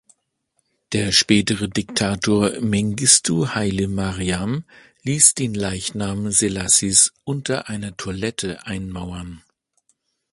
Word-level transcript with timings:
Der 0.93 1.11
spätere 1.11 1.67
Diktator 1.69 2.59
Mengistu 2.59 3.49
Haile 3.53 3.87
Mariam 3.87 4.63
ließ 5.03 5.35
den 5.35 5.53
Leichnam 5.53 6.31
Selassies 6.31 7.13
unter 7.23 7.69
einer 7.69 7.95
Toilette 7.95 8.65
einmauern. 8.65 9.43